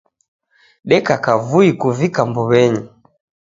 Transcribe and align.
Deka 0.89 1.15
kavui 1.25 1.69
kuvika 1.81 2.21
mbuwenyi. 2.29 2.81